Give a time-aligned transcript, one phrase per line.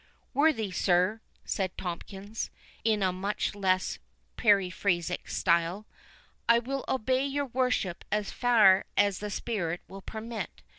[0.33, 2.49] "Worthy sir," said Tomkins,
[2.83, 3.99] in a much less
[4.35, 5.85] periphrastic style,
[6.49, 10.63] "I will obey your worship as far as the spirit will permit.